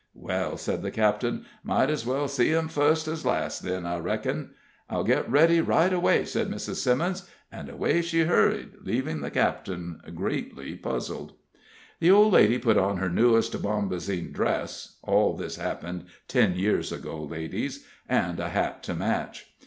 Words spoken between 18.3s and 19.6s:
a hat to match.